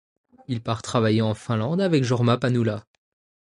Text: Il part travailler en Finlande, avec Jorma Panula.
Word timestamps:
Il 0.47 0.63
part 0.63 0.81
travailler 0.81 1.21
en 1.21 1.35
Finlande, 1.35 1.79
avec 1.79 2.03
Jorma 2.03 2.35
Panula. 2.39 2.87